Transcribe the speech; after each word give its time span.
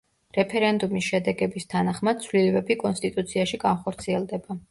რეფერენდუმის 0.35 1.09
შედეგების 1.09 1.67
თანახმად 1.75 2.25
ცვლილებები 2.25 2.79
კონსტიტუციაში 2.85 3.63
განხორციელდება. 3.67 4.59